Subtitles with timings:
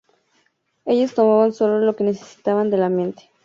[0.83, 3.29] Ellos tomaban sólo lo que necesitaban del ambiente.